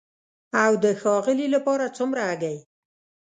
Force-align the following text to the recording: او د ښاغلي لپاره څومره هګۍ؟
او 0.63 0.71
د 0.83 0.85
ښاغلي 1.01 1.47
لپاره 1.55 1.85
څومره 1.97 2.21
هګۍ؟ 2.29 2.57